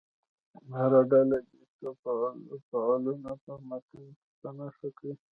هره 0.77 1.01
ډله 1.11 1.37
دې 1.49 1.61
څو 1.79 1.89
فعلونه 2.69 3.31
په 3.43 3.51
متن 3.67 4.05
کې 4.17 4.29
په 4.39 4.49
نښه 4.57 4.89
کړي. 4.97 5.11